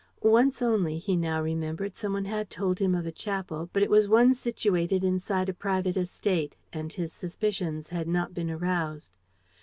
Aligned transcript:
Once 0.23 0.63
only, 0.63 0.97
he 0.97 1.15
now 1.15 1.39
remembered, 1.39 1.93
some 1.93 2.13
one 2.13 2.25
had 2.25 2.49
told 2.49 2.79
him 2.79 2.95
of 2.95 3.05
a 3.05 3.11
chapel; 3.11 3.69
but 3.71 3.83
it 3.83 3.89
was 3.91 4.07
one 4.09 4.33
situated 4.33 5.03
inside 5.03 5.47
a 5.47 5.53
private 5.53 5.95
estate; 5.95 6.55
and 6.73 6.93
his 6.93 7.13
suspicions 7.13 7.89
had 7.89 8.07
not 8.07 8.33
been 8.33 8.49
aroused. 8.49 9.15